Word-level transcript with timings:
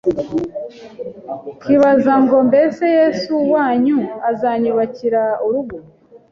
kibaza 1.61 2.13
ngo 2.23 2.37
mbese 2.49 2.83
Yesu 2.97 3.31
wanyu 3.53 3.99
azanyubakira 4.29 5.23
urugo 5.45 5.77